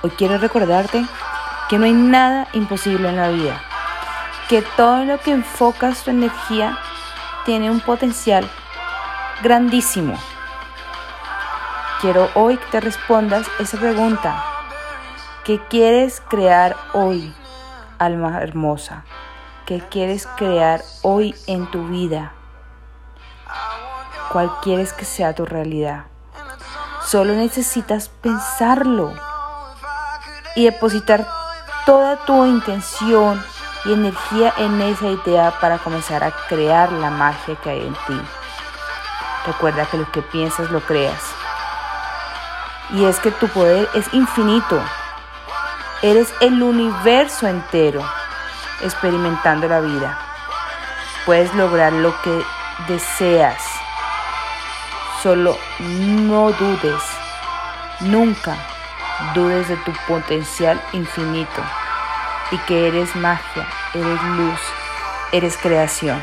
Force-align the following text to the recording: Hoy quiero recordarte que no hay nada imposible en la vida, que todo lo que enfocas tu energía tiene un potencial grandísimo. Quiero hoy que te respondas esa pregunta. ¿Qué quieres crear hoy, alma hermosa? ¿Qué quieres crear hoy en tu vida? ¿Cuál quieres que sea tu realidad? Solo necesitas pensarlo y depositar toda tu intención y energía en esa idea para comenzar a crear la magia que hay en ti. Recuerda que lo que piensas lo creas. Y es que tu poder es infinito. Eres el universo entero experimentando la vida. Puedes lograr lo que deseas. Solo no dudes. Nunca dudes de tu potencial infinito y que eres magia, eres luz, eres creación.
Hoy 0.00 0.10
quiero 0.10 0.38
recordarte 0.38 1.04
que 1.68 1.76
no 1.76 1.84
hay 1.84 1.92
nada 1.92 2.46
imposible 2.52 3.08
en 3.08 3.16
la 3.16 3.30
vida, 3.30 3.60
que 4.48 4.62
todo 4.62 5.04
lo 5.04 5.18
que 5.18 5.32
enfocas 5.32 6.04
tu 6.04 6.10
energía 6.10 6.78
tiene 7.44 7.68
un 7.68 7.80
potencial 7.80 8.48
grandísimo. 9.42 10.16
Quiero 12.00 12.30
hoy 12.34 12.58
que 12.58 12.66
te 12.66 12.80
respondas 12.80 13.48
esa 13.58 13.76
pregunta. 13.76 14.44
¿Qué 15.42 15.60
quieres 15.68 16.22
crear 16.28 16.76
hoy, 16.92 17.34
alma 17.98 18.40
hermosa? 18.40 19.02
¿Qué 19.66 19.80
quieres 19.80 20.28
crear 20.36 20.80
hoy 21.02 21.34
en 21.48 21.68
tu 21.72 21.88
vida? 21.88 22.34
¿Cuál 24.30 24.48
quieres 24.62 24.92
que 24.92 25.04
sea 25.04 25.34
tu 25.34 25.44
realidad? 25.44 26.04
Solo 27.02 27.32
necesitas 27.32 28.10
pensarlo 28.10 29.12
y 30.58 30.64
depositar 30.64 31.24
toda 31.86 32.16
tu 32.26 32.44
intención 32.44 33.40
y 33.84 33.92
energía 33.92 34.52
en 34.58 34.82
esa 34.82 35.06
idea 35.06 35.52
para 35.60 35.78
comenzar 35.78 36.24
a 36.24 36.32
crear 36.48 36.90
la 36.90 37.10
magia 37.10 37.54
que 37.62 37.70
hay 37.70 37.86
en 37.86 37.94
ti. 37.94 38.20
Recuerda 39.46 39.86
que 39.86 39.98
lo 39.98 40.10
que 40.10 40.20
piensas 40.20 40.68
lo 40.72 40.80
creas. 40.80 41.22
Y 42.90 43.04
es 43.04 43.20
que 43.20 43.30
tu 43.30 43.46
poder 43.46 43.88
es 43.94 44.12
infinito. 44.12 44.82
Eres 46.02 46.34
el 46.40 46.60
universo 46.60 47.46
entero 47.46 48.02
experimentando 48.82 49.68
la 49.68 49.78
vida. 49.78 50.18
Puedes 51.24 51.54
lograr 51.54 51.92
lo 51.92 52.12
que 52.22 52.44
deseas. 52.88 53.62
Solo 55.22 55.56
no 55.78 56.50
dudes. 56.50 57.02
Nunca 58.00 58.56
dudes 59.34 59.68
de 59.68 59.76
tu 59.78 59.92
potencial 60.06 60.80
infinito 60.92 61.62
y 62.50 62.58
que 62.66 62.88
eres 62.88 63.14
magia, 63.16 63.66
eres 63.94 64.22
luz, 64.22 64.60
eres 65.32 65.56
creación. 65.56 66.20